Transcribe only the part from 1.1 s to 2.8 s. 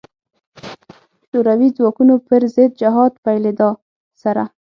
شوروي ځواکونو پر ضد